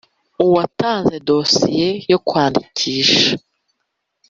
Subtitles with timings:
[0.45, 3.29] uwatanze dosiye yo kwandikisha